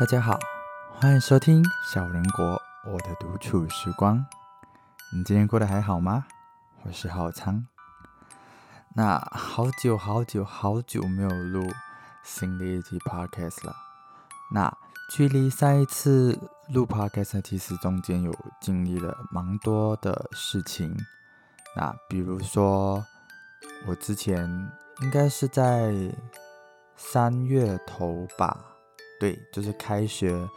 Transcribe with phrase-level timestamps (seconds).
[0.00, 0.40] 大家好，
[0.94, 4.24] 欢迎收听小人国我的独处时光。
[5.12, 6.24] 你今天过得还好吗？
[6.84, 7.66] 我是浩仓。
[8.94, 11.70] 那好久好久好久没有录
[12.24, 13.76] 新的一集 podcast 了。
[14.50, 14.74] 那
[15.10, 16.32] 距离上一次
[16.72, 20.96] 录 podcast，其实中间有经历了蛮多的事情。
[21.76, 23.04] 那比如说，
[23.86, 24.48] 我之前
[25.02, 25.92] 应该是在
[26.96, 28.56] 三月头吧，
[29.20, 30.48] 对，就是开学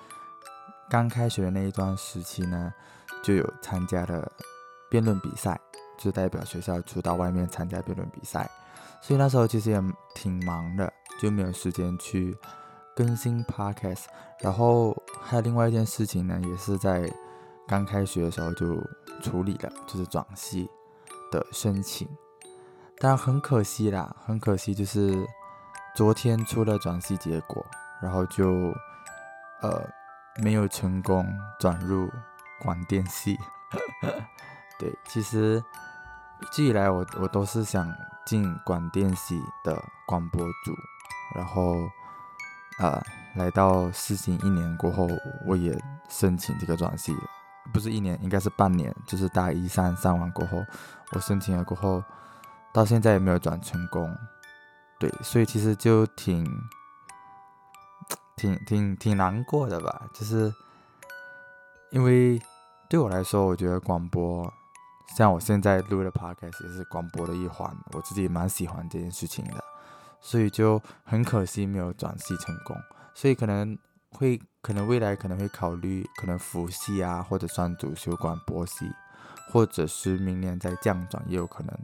[0.89, 2.73] 刚开学的那一段时期呢，
[3.21, 4.31] 就有参加了
[4.89, 5.59] 辩论比赛，
[5.99, 8.49] 就代表学校出到外面参加辩论比赛，
[9.01, 9.83] 所以那时候其实也
[10.15, 12.35] 挺忙的，就没有时间去。
[12.95, 14.03] 更新 podcast，
[14.39, 17.11] 然后还有另外一件事情呢，也是在
[17.67, 18.79] 刚开学的时候就
[19.19, 20.69] 处理了，就是转系
[21.31, 22.07] 的申请。
[22.99, 25.27] 但很可惜啦，很可惜就是
[25.95, 27.65] 昨天出了转系结果，
[28.03, 28.51] 然后就
[29.61, 29.89] 呃
[30.43, 31.25] 没有成功
[31.57, 32.11] 转入
[32.61, 33.39] 广电系。
[34.77, 35.63] 对，其实
[36.41, 37.89] 一直以来我我都是想
[38.25, 40.75] 进广电系的广播组，
[41.35, 41.75] 然后。
[42.79, 42.99] 啊，
[43.35, 45.07] 来到试行一年过后，
[45.45, 45.79] 我也
[46.09, 47.15] 申请这个转系，
[47.71, 50.65] 不是一年，应该是半年，就是大一上上完过后，
[51.11, 52.03] 我申请了过后，
[52.73, 54.11] 到现在也没有转成功。
[54.99, 56.43] 对，所以其实就挺
[58.35, 60.53] 挺挺挺难过的吧，就是
[61.91, 62.41] 因为
[62.89, 64.51] 对我来说，我觉得广播
[65.15, 69.63] 像我现在录的 podcast 也是广播的一环，我自己蛮喜欢这件事情的。
[70.25, 72.75] 所以就很可惜没有转系成功，
[73.13, 73.77] 所以可能
[74.09, 78.89] 会可能未来可能会考虑可能辅系啊，或者算主修广播系，
[79.51, 81.77] 或者是明年再降转也有可能。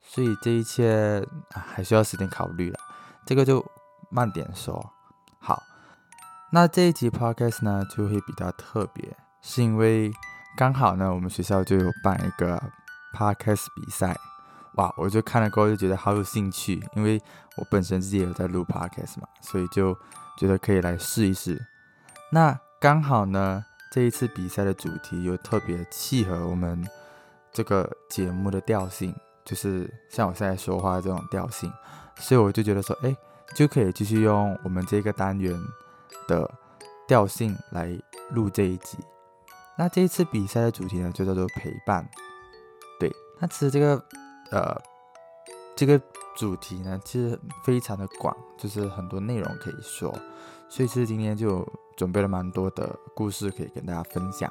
[0.00, 2.78] 所以这一切还需要时间考虑了，
[3.26, 3.64] 这个就
[4.10, 4.92] 慢点说。
[5.46, 5.62] 好，
[6.50, 10.12] 那这一集 podcast 呢就会比较特别，是因为
[10.56, 12.60] 刚好呢我们学校就有办一个
[13.16, 14.16] podcast 比赛。
[14.74, 14.92] 哇！
[14.96, 17.22] 我就看了过后就觉得好有兴趣，因为
[17.56, 19.96] 我本身自己也在录 podcast 嘛，所以就
[20.36, 21.64] 觉得可以来试一试。
[22.32, 26.84] 那刚好呢，这一次比赛的主题又特别契合我们
[27.52, 31.72] 这个节目的调性，就是像我现在说话这种调性，
[32.18, 33.16] 所以我就觉得说，哎，
[33.54, 35.54] 就可以继续用我们这个单元
[36.26, 36.50] 的
[37.06, 37.96] 调性来
[38.30, 38.98] 录这一集。
[39.78, 42.08] 那这一次比赛的主题呢，就叫做陪伴。
[42.98, 44.02] 对，那其实这个。
[44.52, 44.80] 呃，
[45.74, 46.00] 这个
[46.36, 50.16] 主题呢，其实非常的广，就是很多内容可以说，
[50.68, 54.48] 所以其实今天就准备了蛮多的故事可以跟大家分享。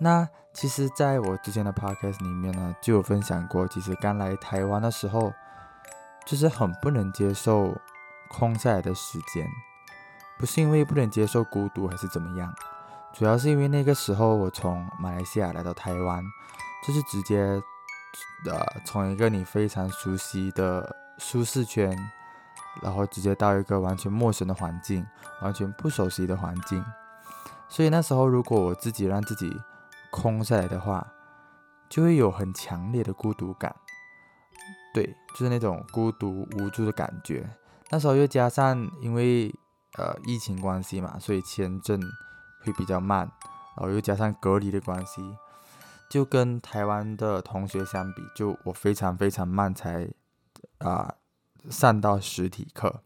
[0.00, 5.30] 那其实在我之前的 podcast 里面呢，就有分享过，其实刚来台湾的时候，
[6.28, 7.74] 就是很不能接受
[8.28, 9.48] 空下来的时间，
[10.38, 12.54] 不是因为不能接受孤独还是怎么样，
[13.14, 16.22] 主要是因为那个时候我从马来西亚来到台湾，
[16.86, 17.62] 就是直接。
[18.46, 21.94] 呃，从一个你非常熟悉的舒适圈，
[22.80, 25.06] 然后直接到一个完全陌生的环境，
[25.42, 26.82] 完全不熟悉的环境，
[27.68, 29.54] 所以那时候如果我自己让自己
[30.10, 31.06] 空下来的话，
[31.90, 33.76] 就会有很强烈的孤独感，
[34.94, 37.48] 对，就是那种孤独无助的感觉。
[37.90, 39.54] 那时候又加上因为
[39.96, 42.00] 呃疫情关系嘛，所以签证
[42.64, 43.30] 会比较慢，
[43.76, 45.22] 然后又加上隔离的关系。
[46.10, 50.10] 就跟台湾的同学相比，就我非常非常慢才
[50.78, 51.14] 啊
[51.70, 53.02] 上到实体课，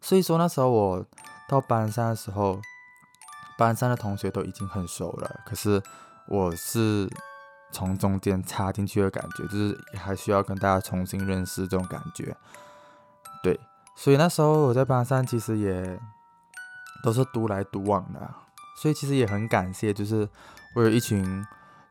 [0.00, 1.04] 所以说那时候我
[1.46, 2.58] 到班上的时候，
[3.58, 5.82] 班上的同学都已经很熟了，可是
[6.28, 7.10] 我是
[7.72, 12.36] 从中间插进去的感觉，就是还需要跟大家重新认识这种感觉，
[13.42, 13.58] 对，
[13.96, 15.98] 所以那时候我在班上其实也
[17.02, 18.30] 都是独来独往的，
[18.76, 20.28] 所以其实也很感谢，就是
[20.76, 21.44] 我有一群。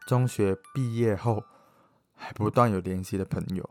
[0.08, 1.42] 中学毕业后
[2.16, 3.70] 还不断有联系的朋友，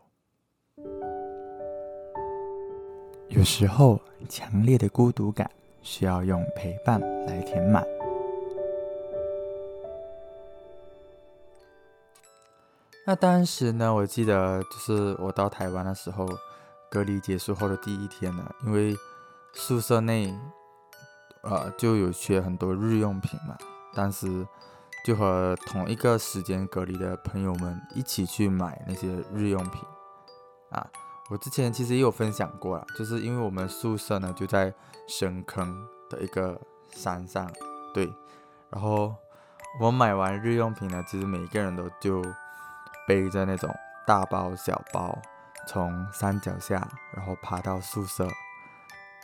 [3.27, 7.85] 有时候强烈的孤独感需要用陪伴来填满。
[13.11, 16.25] 那当时呢，我记得就是我到台湾的时候，
[16.89, 18.95] 隔离结束后的第一天呢，因为
[19.51, 20.33] 宿舍内
[21.41, 23.57] 呃就有缺很多日用品嘛，
[23.93, 24.47] 当时。
[25.03, 29.81] 就和同一个时间隔离的朋友们一起去买那些日用品
[30.69, 30.87] 啊！
[31.31, 34.71] 我之前其实也有分享过了，就是因为我们宿舍呢就在
[35.07, 35.75] 深坑
[36.07, 36.55] 的一个
[36.91, 37.51] 山上，
[37.95, 38.13] 对，
[38.69, 39.15] 然后
[39.79, 42.21] 我买完日用品呢，其实每一个人都就
[43.07, 43.73] 背着那种
[44.05, 45.17] 大包小包，
[45.67, 48.27] 从山脚下然后爬到宿舍，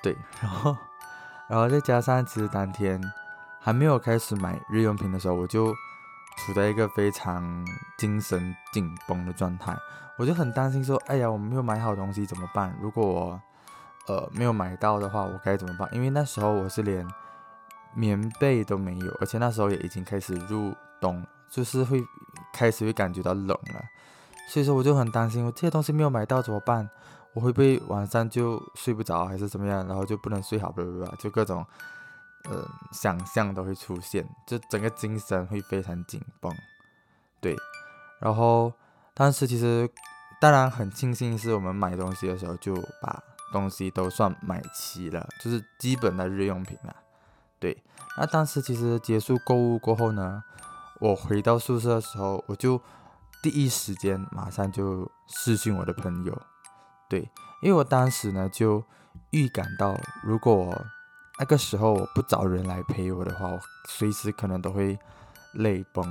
[0.02, 0.78] 对，然后
[1.48, 3.02] 然后再加上其实当天
[3.60, 5.74] 还没有开始买日用品的时候，我就
[6.38, 7.66] 处在一个非常
[7.98, 9.76] 精神紧绷的状态，
[10.18, 12.76] 我就很担心说，哎呀，我没有买好东西怎么办？
[12.82, 13.42] 如果我
[14.08, 15.90] 呃没有买到的话，我该怎么办？
[15.92, 17.08] 因为那时候我是连
[17.94, 22.04] 棉被都没有，而且那时候也已经开始入冬，就是会
[22.54, 23.84] 开始会感觉到冷了，
[24.50, 26.90] 所以说我就很担心，我这些东西没有买到怎么办？
[27.34, 29.86] 我会不会晚上就睡不着，还是怎么样？
[29.88, 31.64] 然后就不能睡好，不不不，就各种，
[32.46, 36.52] 呃，想象都会出现，就整个精神会非常紧绷，
[37.40, 37.56] 对。
[38.20, 38.74] 然后
[39.14, 39.88] 当时其实
[40.42, 43.22] 当然很庆幸是我们买东西的时候就把
[43.54, 46.96] 东西都算买齐了，就是基本的日用品啊，
[47.60, 47.78] 对。
[48.18, 50.44] 那当时其实结束购物过后呢，
[51.00, 52.82] 我回到宿舍的时候，我就
[53.42, 56.42] 第一时间马上就私讯我的朋友。
[57.10, 57.22] 对，
[57.62, 58.84] 因为我当时呢就
[59.32, 60.76] 预感到，如果
[61.40, 64.98] 那个时候我不找人来陪我的话，我随时可能都会
[65.54, 66.04] 泪崩，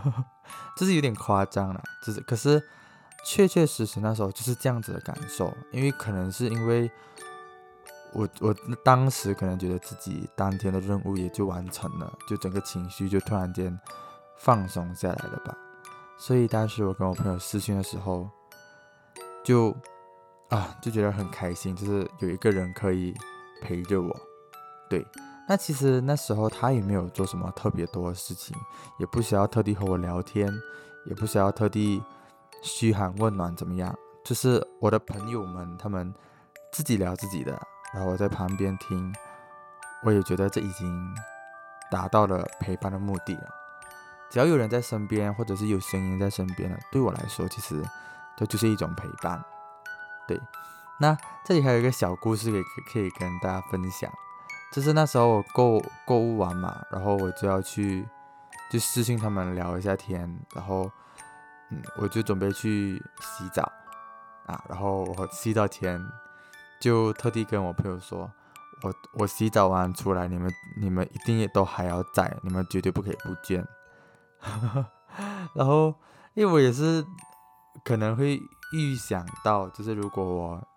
[0.76, 1.82] 这是有点夸张了。
[2.02, 2.62] 就是可是
[3.24, 6.90] 确确实实那时候就是这样子的感受，因为可能是因为
[8.12, 13.78] 我我当时可能觉得自己当天的任务也就完成了，就整个情绪就突然间
[14.36, 15.56] 放松下来了吧。
[16.16, 18.28] 所以当时我跟我朋友私讯的时候，
[19.44, 19.76] 就。
[20.48, 23.12] 啊，就觉得很开心，就是有一个人可以
[23.60, 24.16] 陪着我。
[24.88, 25.04] 对，
[25.48, 28.56] 那其实那时候他也没有做什么特别多的事情，
[29.00, 30.48] 也不需要特地和我聊天，
[31.06, 32.00] 也不需要特地
[32.62, 33.92] 嘘寒问暖怎么样，
[34.24, 36.14] 就是我的朋友们他们
[36.70, 37.60] 自己聊自己的，
[37.92, 39.12] 然后我在旁边听，
[40.04, 41.12] 我也觉得这已经
[41.90, 43.65] 达到了陪伴的目的了。
[44.36, 47.82] 只要有人在身边，或者是有声音在身边了，对我来说，其实
[48.36, 49.42] 这就是一种陪伴。
[50.28, 50.38] 对，
[51.00, 52.62] 那这里还有一个小故事可以
[52.92, 54.12] 可以跟大家分享，
[54.70, 58.06] 就是那时候我购购物完嘛，然后我就要去
[58.70, 60.92] 就私信他们聊一下天，然后
[61.70, 63.62] 嗯，我就准备去洗澡
[64.44, 65.98] 啊，然后我洗澡前
[66.78, 68.30] 就特地跟我朋友说，
[68.82, 73.66] 我我洗澡完出来，你们你们一定也都还要在，你们绝对不可以不见。
[75.54, 75.94] 然后
[76.34, 77.04] 因为我也是
[77.84, 78.40] 可能会。
[78.72, 80.68] 预想到，就是如果我，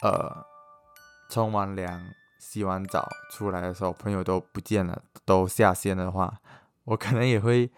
[0.00, 0.42] 呃，
[1.28, 2.02] 冲完凉、
[2.38, 6.40] 洗完澡出来的时候，朋友都不见了，都下线的话，
[6.84, 7.70] 我可能也会，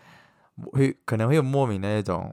[0.73, 2.33] 会可能会有莫名的那种，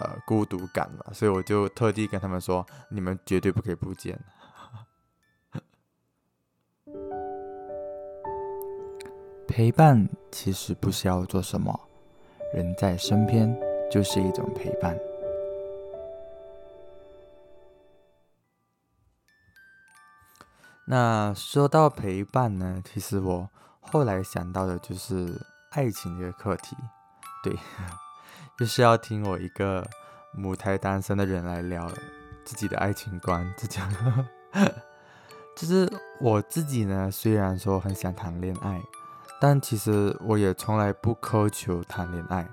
[0.00, 1.12] 呃，孤独感吧。
[1.12, 4.20] 所以我就特地跟他们说，你们绝对不可以不见。
[9.46, 11.88] 陪伴其实不需要做什么，
[12.52, 13.54] 人在身边
[13.90, 14.98] 就是一种陪伴。
[20.86, 23.48] 那说到陪伴呢，其实我
[23.80, 26.76] 后来想到的就是爱情这个课题，
[27.44, 27.56] 对，
[28.58, 29.86] 就是要听我一个
[30.34, 31.88] 母胎单身的人来聊
[32.44, 33.88] 自己的爱情观，这讲，
[35.56, 35.88] 就是
[36.20, 38.82] 我自己呢，虽然说很想谈恋爱，
[39.40, 42.46] 但其实我也从来不苛求谈恋爱。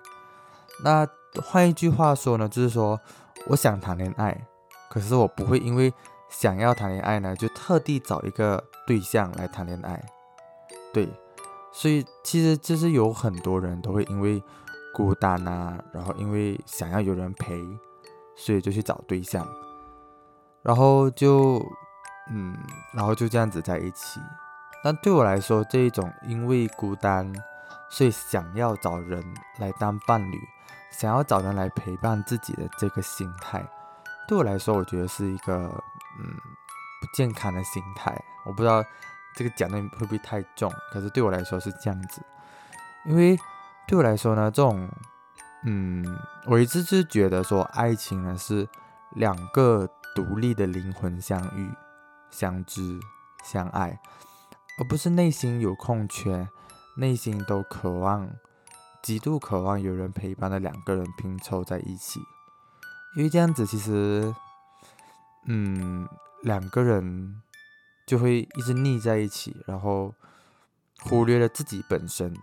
[0.83, 1.07] 那
[1.43, 2.99] 换一句话说呢，就是说
[3.47, 4.47] 我想谈恋爱，
[4.89, 5.93] 可是我不会因为。
[6.29, 10.03] 想要谈恋爱呢，就特地找一个对象来谈恋爱，
[10.91, 11.07] 对，
[11.71, 14.43] 所以其实就是有很多人都会因为
[14.93, 17.65] 孤单啊，然后因为想要有人陪，
[18.35, 19.47] 所以就去找对象，
[20.61, 21.65] 然后就
[22.29, 22.57] 嗯，
[22.93, 24.19] 然后就这样子在一起。
[24.83, 27.33] 但对我来说，这一种因为孤单，
[27.89, 29.23] 所以想要找人
[29.57, 30.39] 来当伴侣，
[30.91, 33.65] 想要找人来陪伴自己的这个心态，
[34.27, 35.83] 对我来说，我觉得是一个。
[36.19, 36.35] 嗯，
[36.99, 38.83] 不健康的心态，我不知道
[39.35, 42.23] 这个讲的会不会太重，可是对我来说是这样子，
[43.05, 43.37] 因为
[43.87, 44.89] 对我来说呢，这种，
[45.63, 46.03] 嗯，
[46.47, 48.67] 我一直是觉得说，爱情呢是
[49.11, 51.69] 两个独立的灵魂相遇、
[52.31, 52.99] 相知、
[53.43, 53.99] 相爱，
[54.79, 56.47] 而不是内心有空缺，
[56.97, 58.29] 内心都渴望、
[59.01, 62.19] 极度渴望有人陪伴的两个人拼凑在一起，
[63.15, 64.33] 因为这样子其实。
[65.49, 66.05] 嗯，
[66.41, 67.41] 两个人
[68.05, 70.13] 就会一直腻在一起，然后
[71.03, 72.35] 忽略了自己本身，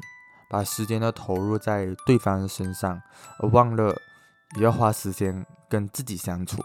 [0.49, 3.03] 把时间都投入在对方的身上，
[3.41, 3.95] 而忘了
[4.57, 6.64] 也要花时间跟自己相处。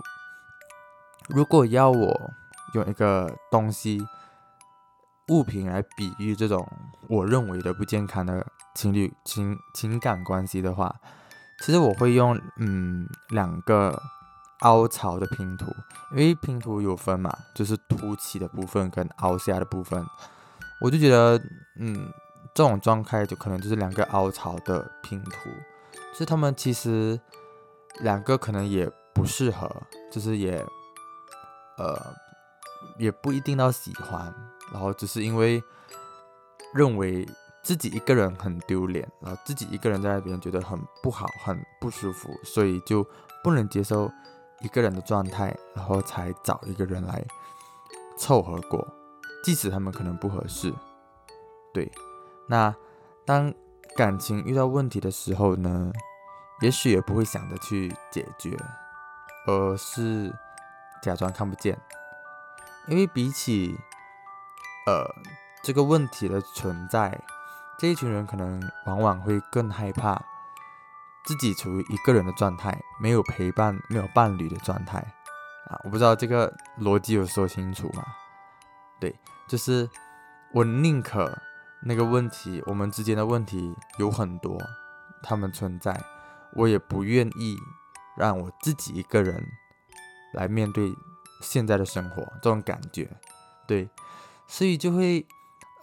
[1.27, 2.31] 如果要我
[2.73, 4.01] 用一个东西、
[5.29, 6.67] 物品来比喻这种
[7.07, 8.45] 我认为的不健康的
[8.75, 10.93] 情侣情情感关系的话，
[11.61, 13.99] 其实我会用嗯两个。
[14.63, 15.73] 凹槽的拼图，
[16.11, 20.05] 因为拼图有分嘛，就是凸起的部分跟凹下的部分。
[20.81, 21.41] 我就觉得，
[21.79, 22.11] 嗯，
[22.53, 25.49] 这种状态就可能就是两个凹槽的拼图，
[26.11, 27.17] 就是他们其实
[28.01, 29.73] 两个可能也不适合，
[30.11, 30.61] 就是也，
[31.77, 32.13] 呃，
[32.97, 34.35] 也不一定到喜欢，
[34.71, 35.61] 然后只是因为
[36.73, 37.27] 认为
[37.63, 43.05] 自己一个人很丢脸，然后自己一个人在那边觉得很不好、很不舒服，所以就
[43.43, 44.11] 不能接受
[44.61, 47.23] 一个人的状态，然后才找一个人来
[48.17, 48.87] 凑合过。
[49.43, 50.73] 即使他们可能不合适，
[51.73, 51.89] 对，
[52.47, 52.75] 那
[53.25, 53.53] 当
[53.95, 55.91] 感情遇到问题的时候呢，
[56.61, 58.57] 也许也不会想着去解决，
[59.47, 60.33] 而是
[61.01, 61.79] 假装看不见，
[62.87, 63.79] 因为比起
[64.89, 65.05] 呃
[65.61, 67.21] 这个问题的存在，
[67.77, 70.19] 这一群人可能往往会更害怕
[71.23, 74.97] 自己处于一个人的状态，没有陪伴、没有伴侣的状态
[75.69, 78.03] 啊，我不知道这个逻辑有说清楚吗？
[78.99, 79.15] 对，
[79.47, 79.87] 就是
[80.53, 81.37] 我宁可
[81.83, 84.57] 那个问题，我们之间的问题有很多，
[85.21, 85.95] 他们存在，
[86.53, 87.57] 我也不愿意
[88.17, 89.45] 让我自己一个人
[90.33, 90.95] 来面对
[91.41, 93.07] 现在的生活这种感觉，
[93.67, 93.87] 对，
[94.51, 95.23] 所以就会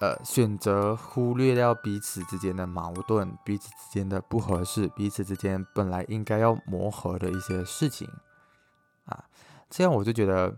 [0.00, 8.11] 呃选择忽略掉彼此之间的矛盾，彼此之间的不合适，彼此之间本来应该要磨合的一些事情
[9.04, 9.25] 啊，
[9.70, 10.54] 这样我就觉得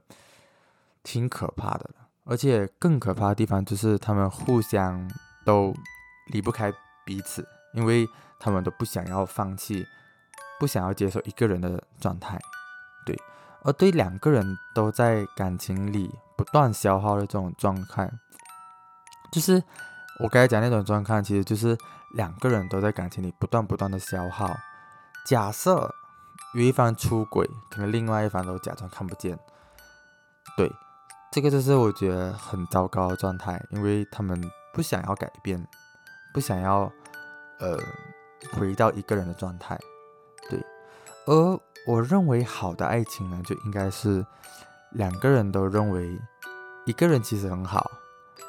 [1.03, 2.09] 挺可怕的了。
[2.25, 5.11] 而且更可怕的地方就是他们互相
[5.45, 5.75] 都
[6.33, 6.73] 离不开
[7.05, 8.09] 彼此，因为
[8.41, 9.87] 他们都不想要放弃，
[10.59, 12.41] 不想要接受一个人的状态，
[13.05, 13.15] 对。
[13.69, 18.11] 而对两个人都在感情里不断消耗的这种状态，
[19.31, 19.63] 就是
[20.21, 21.77] 我刚才讲那种状态，其实就是
[22.15, 24.57] 两个人都在感情里不断不断的消耗。
[25.27, 25.95] 假设
[26.55, 29.39] 有一方出轨，可能另外一方都假装看不见，
[30.57, 30.73] 对。
[31.31, 35.63] 这个就是我觉得很糟糕的状态，因为他们不想要改变，
[36.33, 36.91] 不想要
[37.59, 37.79] 呃
[38.55, 39.79] 回到一个人的状态，
[41.29, 44.25] 而我认为好的爱情呢，就应该是
[44.93, 46.19] 两个人都认为
[46.87, 47.91] 一个人其实很好，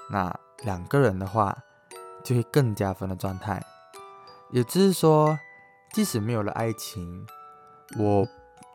[0.10, 0.34] 那
[0.64, 1.58] 两个人的话
[2.24, 3.62] 就会更加分的状态。
[4.50, 5.38] 也就是说，
[5.92, 7.28] 即使没有了爱情，
[7.98, 8.26] 我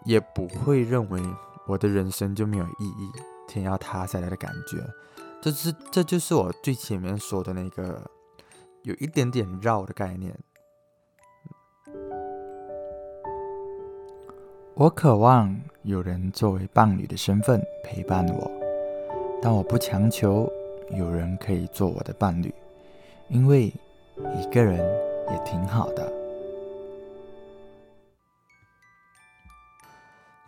[0.05, 1.23] 也不会认为
[1.67, 3.11] 我的人生就没有意义。
[3.49, 4.87] 天要塌下来的感觉，
[5.41, 8.11] 这是这就是我最前面说的那个
[8.83, 10.39] 有一点点绕的概念。
[14.77, 18.51] 我渴望有人作为伴侣的身份陪伴我，
[19.41, 20.53] 但我不强求
[20.91, 22.53] 有人可以做我的伴侣，
[23.29, 23.73] 因为
[24.17, 24.79] 一个人
[25.31, 26.13] 也挺好的。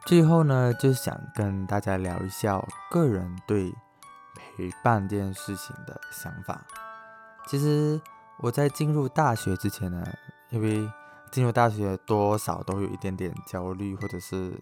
[0.06, 3.72] 最后呢，就想跟大家聊一下我个人对
[4.34, 6.66] 陪伴这件事情的想法。
[7.46, 8.00] 其实
[8.38, 10.04] 我在进入大学之前呢，
[10.50, 10.84] 因为
[11.30, 14.58] 进入大学多少都有一点点焦虑或者是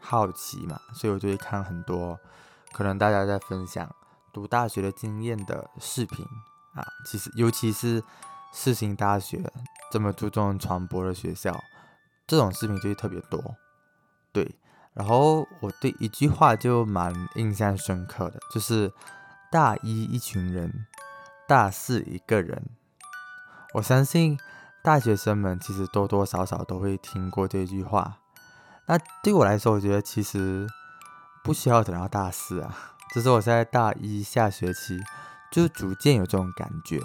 [0.00, 2.18] 好奇嘛，所以我就会看很多
[2.72, 3.94] 可能大家在分享
[4.32, 6.24] 读大学的经验的视频
[6.74, 6.84] 啊。
[7.06, 8.02] 其实尤其是
[8.52, 9.42] 世新大学
[9.90, 11.58] 这么注重传播的学校，
[12.26, 13.56] 这种视频就会特别多，
[14.32, 14.54] 对。
[14.92, 18.92] 然后我对一句话就蛮印象深刻的，就是
[19.50, 20.86] 大一一群人，
[21.48, 22.64] 大四一个人。
[23.72, 24.38] 我相信
[24.84, 28.18] 大学生们其实多多少少都会听过这句话。
[28.84, 30.68] 那对我来说，我觉得其实
[31.42, 35.00] 不需要等到大四啊，只是我在大一下学期
[35.50, 37.00] 就逐渐有这种感觉。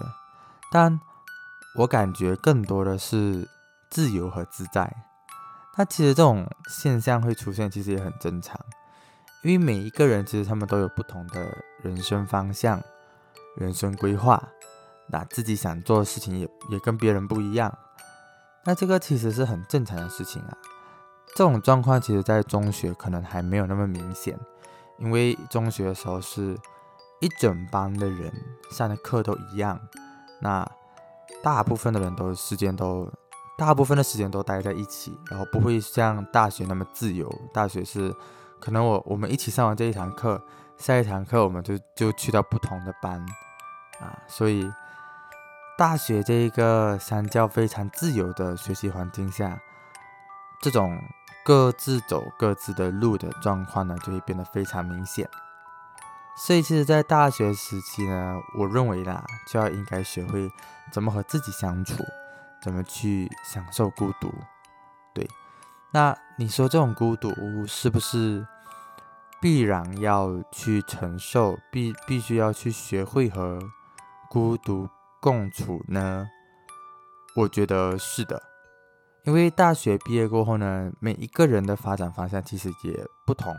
[0.70, 1.00] 但
[1.76, 3.48] 我感觉更多的是
[3.90, 4.94] 自由和自在。
[5.78, 8.60] 那其实这种现象会出现，其实也很正常，
[9.42, 12.84] 因为每一个人其实他们都有不同的人生方向、
[13.56, 14.50] 人生规划，
[15.10, 17.76] 那自己想做的事情也也跟别人不一样。
[18.66, 20.58] 那这个其实是很正常的事情啊。
[21.36, 24.38] 这种状况其实在中学可能还没有那么明显，
[24.98, 26.58] 因为中学的时候是
[27.20, 28.34] 一整班的人
[28.72, 29.80] 上的课都一样，
[30.42, 30.70] 那
[31.44, 33.12] 大部分的人都时间都。
[33.58, 37.30] 大部分的时间都待在一起，然后不会像大学那么自由。
[37.54, 38.16] 大学是
[38.58, 40.42] 可能我我们一起上完这一堂课，
[40.78, 43.20] 下一堂课我们就就去到不同的班
[44.00, 44.66] 啊，所以
[45.80, 49.58] 大学这一个相较非常自由的学习环境下，
[50.60, 51.02] 这种
[51.42, 55.30] 各自走各自的路的状况呢，就会变得非常明显。
[56.36, 60.52] 所以其实，在大学时期呢，我认为啦，就要应该学会
[60.92, 62.04] 怎么和自己相处。
[62.62, 64.30] 怎么去享受孤独？
[65.14, 65.26] 对，
[65.92, 67.32] 那你说这种孤独
[67.66, 68.46] 是不是
[69.40, 71.58] 必然要去承受？
[71.72, 73.58] 必必须要去学会和
[74.30, 74.90] 孤独
[75.22, 76.28] 共处呢？
[77.36, 78.42] 我觉得是的，
[79.24, 83.56] 因为大学毕业过后呢，每一个人的发展方向其实也不同。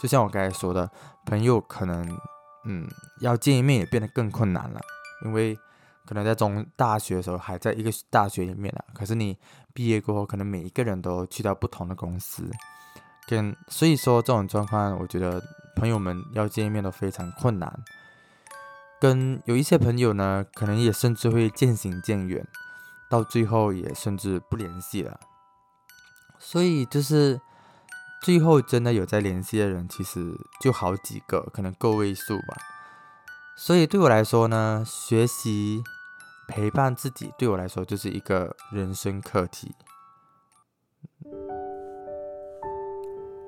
[0.00, 0.90] 就像我刚才说的，
[1.24, 2.18] 朋友可能，
[2.64, 2.86] 嗯，
[3.20, 4.80] 要见一面也变得更困难了，
[5.24, 5.58] 因为
[6.04, 9.38] 可能在中大学的时候还在一个大学里面了，可是你
[9.72, 12.50] 毕业过后，可能每一个人都去到不同的公司，
[13.28, 15.42] 跟所以说这种状况，我觉得
[15.76, 17.72] 朋友们要见一面都非常困难。
[19.00, 22.46] 跟有一些朋友呢，可能也甚至会渐行渐远，
[23.08, 25.20] 到最后也甚至不联系了。
[26.38, 27.40] 所以就是
[28.22, 32.56] 最后真的有在联系的人，其实就好几个，可能个位数吧。
[33.56, 35.82] 所以对我来说呢，学习
[36.48, 39.74] 陪伴自己，对我来说就是一个人生课题。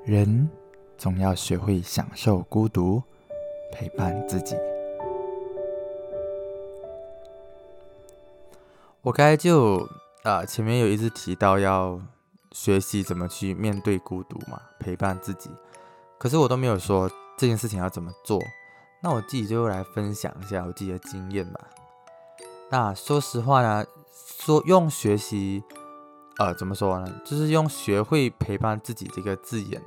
[0.04, 0.49] 人
[0.97, 3.02] 总要学会享受孤独，
[3.73, 4.57] 陪伴自己。
[9.02, 9.88] 我刚才就
[10.25, 11.99] 啊，前面有一直提到要
[12.52, 15.49] 学习怎么去面对孤独嘛，陪伴自己。
[16.19, 18.38] 可是我都没有说这件事情要怎么做。
[19.02, 21.61] 那我自己就来分享一下我自己的经验吧。
[22.71, 25.64] 那说实话呢，说用学习，
[26.37, 27.11] 呃，怎么说呢？
[27.25, 29.80] 就是用学会陪伴自己这个字眼，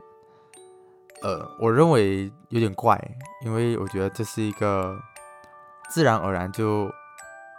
[1.21, 2.99] 呃，我认为有点怪，
[3.45, 4.99] 因为我觉得这是一个
[5.91, 6.91] 自然而然就。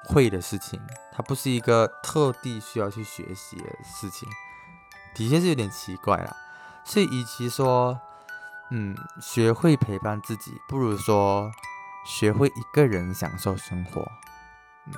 [0.04, 0.80] 会的事情，
[1.12, 4.28] 它不是一个特地需要去学习的事情，
[5.14, 6.36] 的确是有点奇怪啦。
[6.84, 7.98] 所以，与其说，
[8.70, 11.50] 嗯，学会陪伴自己，不如说
[12.06, 14.06] 学会一个人享受生活。
[14.86, 14.92] 嗯，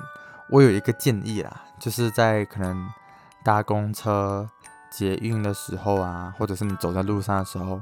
[0.49, 2.89] 我有一个建议啦，就是在可能
[3.43, 4.49] 搭公车、
[4.91, 7.81] 捷运的时候啊，或者是你走在路上的时候，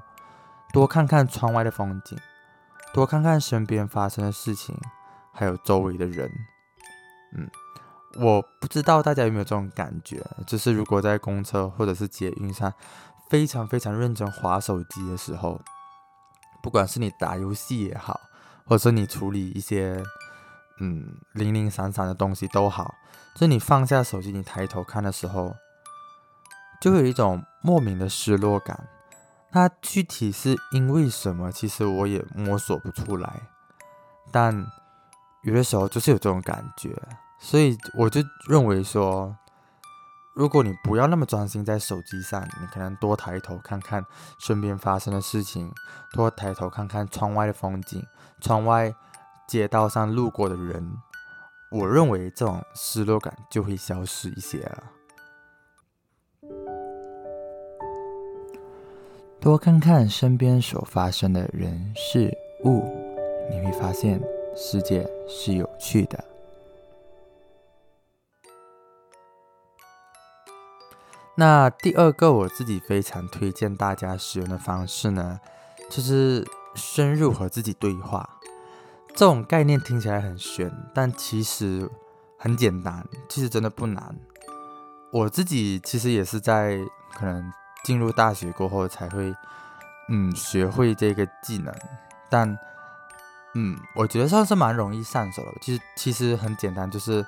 [0.72, 2.16] 多看看窗外的风景，
[2.94, 4.80] 多看看身边发生的事情，
[5.32, 6.32] 还有周围的人。
[7.34, 7.50] 嗯，
[8.18, 12.74] 我不知道大家有没有这种感觉，就是如果在公车或者是捷运上，
[13.30, 15.60] 非常非常认真划手机的时候，
[16.62, 18.20] 不管是你打游戏也好，
[18.66, 20.02] 或者你处理一些
[20.80, 22.96] 嗯零零散散的东西都好，
[23.36, 25.56] 就你放下手机，你抬头看的时候，
[26.80, 28.88] 就会有一种莫名的失落感。
[29.52, 33.42] 那具体是因为什么，其实我也摸索不出来，
[34.32, 34.66] 但。
[35.46, 36.92] 有的时候就是有这种感觉，
[37.38, 39.36] 所以我就认为说，
[40.34, 44.04] 如果你不要那么专心在手机上，你可能多抬头看看
[44.40, 45.72] 身边发生的事情，
[46.14, 48.04] 多抬头看看窗外的风景，
[48.42, 48.92] 窗外
[49.48, 50.98] 街道上路过的人，
[51.72, 54.84] 我认为这种失落感就会消失一些了。
[59.40, 62.84] 多看看身边所发生的人事物，
[63.52, 64.20] 你会发现。
[64.56, 66.24] 世界是有趣的。
[71.38, 75.40] 那第二个我自己非常推荐大家使用的方式呢，
[75.90, 78.40] 就是深入和自己对话。
[79.10, 81.90] 这种概念听起来很玄，但其实
[82.38, 84.16] 很简单，其实真的不难。
[85.12, 86.80] 我自己其实也是在
[87.14, 87.52] 可能
[87.84, 89.34] 进入大学过后才会，
[90.10, 91.74] 嗯，学会这个技能，
[92.30, 92.58] 但。
[93.56, 95.54] 嗯，我觉得算是蛮容易上手的。
[95.62, 97.26] 其实其实很简单，就是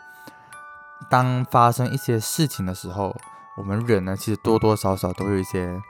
[1.09, 3.15] 当发生一些事情的时候，
[3.55, 5.81] 我们人呢，其实多多少少都有一些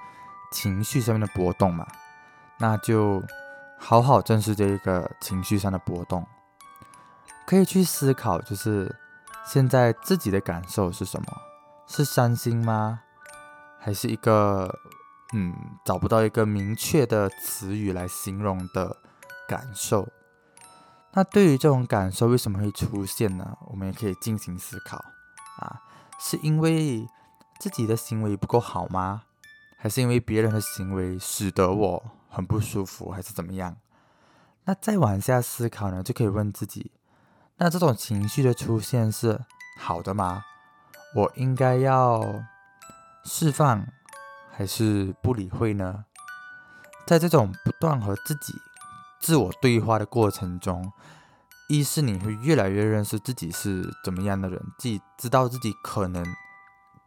[0.52, 1.86] 情绪上面的波动嘛。
[2.60, 3.22] 那就
[3.80, 6.26] 好好正视这一个情绪上的波动，
[7.46, 8.96] 可以去思考，就是
[9.46, 11.28] 现在自己的感受是什么？
[11.88, 13.00] 是伤心吗？
[13.80, 14.72] 还是一个
[15.34, 15.54] 嗯
[15.86, 18.98] 找不到一个明确的词语来形容的
[19.48, 20.08] 感受？
[21.18, 23.58] 那对于这种感受为什么会出现呢？
[23.72, 25.04] 我们也可以进行思考
[25.56, 25.82] 啊，
[26.20, 27.08] 是因为
[27.58, 29.24] 自己的行为不够好吗？
[29.80, 33.78] 还是因为别人的行为使得我很不舒服，还是怎么样？
[34.66, 36.92] 那再往下思考呢，就可以问自己：
[37.56, 39.44] 那这种情绪的出现是
[39.80, 40.44] 好的吗？
[41.16, 42.44] 我应该要
[43.26, 43.88] 释放，
[44.52, 46.06] 还是不理会呢？
[47.08, 48.54] 在这种不断和自己。
[49.20, 50.92] 自我对话的过程中，
[51.68, 56.26] 一是你会越来越认识自己是怎么样的人，自己知道自己可能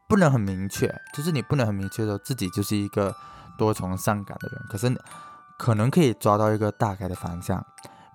[0.09, 3.15] 不能很明确，就是你不能很明确说自己就是一个
[3.57, 4.95] 多愁善感的人，可是
[5.59, 7.65] 可能可以抓到一个大概的方向。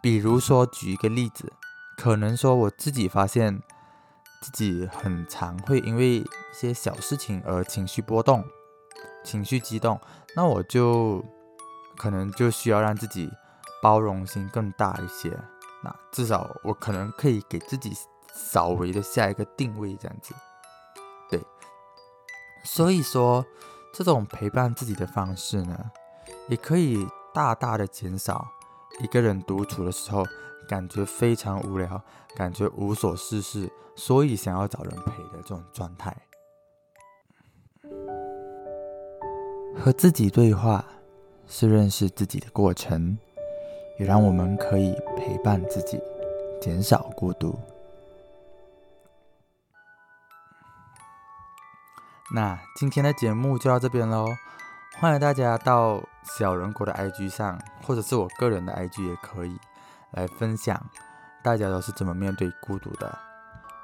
[0.01, 1.51] 比如说举一个例子，
[1.97, 3.59] 可能说我自己发现
[4.41, 8.43] 自己很常会因为一些小事情而情绪波动、
[9.23, 9.99] 情绪激动，
[10.35, 11.23] 那我就
[11.97, 13.31] 可能就需要让自己。
[13.85, 15.29] 包容性更大一些，
[15.83, 17.95] 那至少我可能可以给自己
[18.33, 20.33] 稍微的下一个定位，这样子。
[21.29, 21.39] 对，
[22.63, 23.45] 所以说
[23.93, 25.91] 这种陪伴自己的方式呢，
[26.49, 28.47] 也可以大大的减少
[29.01, 30.25] 一个人独处的时候
[30.67, 32.01] 感觉非常无聊、
[32.35, 36.17] 感觉无所事事，所以想要找人陪的这种状态。
[39.77, 40.83] 和自己对话
[41.45, 43.19] 是认识自己的过程，
[43.97, 46.01] 也让我们可以陪伴自己，
[46.61, 47.59] 减少孤独。
[52.33, 54.25] 那今天的节目就到这边喽，
[54.97, 59.57] 欢迎大家到小人国的 IG 上，或者是我个人的 IG 也可以
[60.11, 60.81] 来分享，
[61.43, 63.17] 大家都是怎么面对孤独的，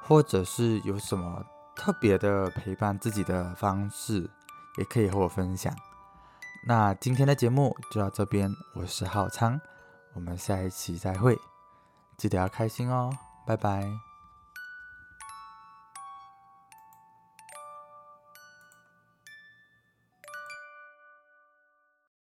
[0.02, 1.45] 或者是有什么
[1.76, 4.30] 特别的陪伴自己的方式。
[4.78, 5.76] 也可以和我分享。
[6.65, 9.60] 那今天的节目就到这边，我是浩昌，
[10.13, 11.38] 我们下一期再会，
[12.17, 13.12] 记得要开心哦，
[13.45, 14.11] 拜拜。